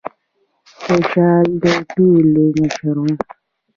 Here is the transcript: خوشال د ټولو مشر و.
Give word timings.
خوشال 0.81 1.45
د 1.61 1.63
ټولو 1.91 2.43
مشر 2.59 2.95
و. 3.05 3.07